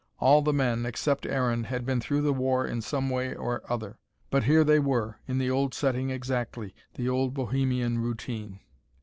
[0.17, 3.99] All the men, except Aaron, had been through the war in some way or other.
[4.31, 8.61] But here they were, in the old setting exactly, the old bohemian routine.